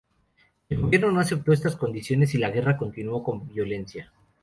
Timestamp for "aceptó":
1.19-1.53